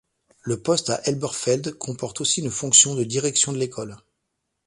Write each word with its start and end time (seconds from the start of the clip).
Le 0.41 0.59
poste 0.59 0.89
à 0.89 0.99
Elberfeld, 1.05 1.73
comporte 1.73 2.21
aussi 2.21 2.41
une 2.41 2.49
fonction 2.49 2.95
de 2.95 3.03
direction 3.03 3.51
de 3.53 3.59
l'école. 3.59 3.95